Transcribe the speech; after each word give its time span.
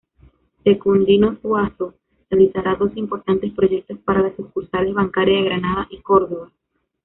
Secundino 0.63 1.35
Zuazo 1.43 1.93
realizará 2.27 2.73
dos 2.73 2.97
importantes 2.97 3.51
proyectos 3.53 3.99
para 3.99 4.23
las 4.23 4.35
sucursales 4.35 4.95
bancarias 4.95 5.43
de 5.43 5.49
Granada 5.49 5.87
y 5.91 5.99
Córdoba. 5.99 6.49